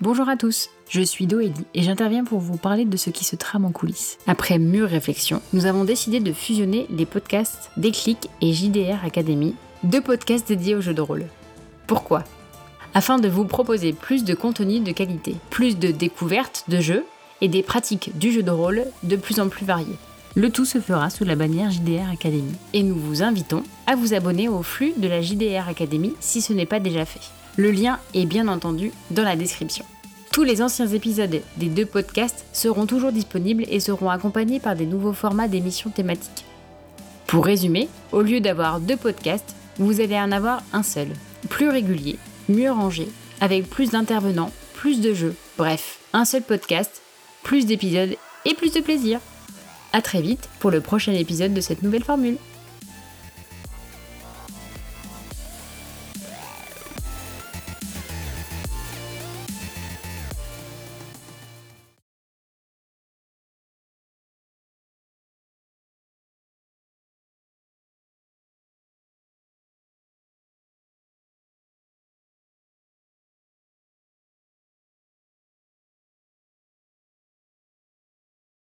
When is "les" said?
6.88-7.04, 30.44-30.62